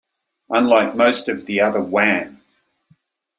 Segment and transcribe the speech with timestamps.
[0.49, 2.39] Unlike most of the other Wham!